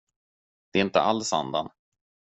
Det 0.71 0.79
är 0.79 0.83
inte 0.83 1.01
alls 1.01 1.33
andan. 1.33 1.69